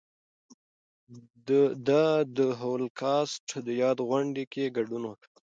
[1.87, 2.03] ده
[2.37, 5.27] د هولوکاسټ د یاد غونډې کې ګډون وکړ.